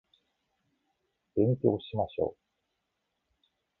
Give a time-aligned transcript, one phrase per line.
[1.37, 2.37] 勉強しましょう